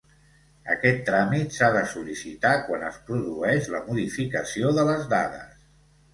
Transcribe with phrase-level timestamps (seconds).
[0.75, 5.55] Aquest tràmit s'ha de sol·licitar quan es produeix la modificació de les dades.